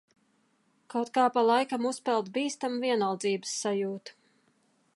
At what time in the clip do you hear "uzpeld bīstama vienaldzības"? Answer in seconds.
1.91-3.55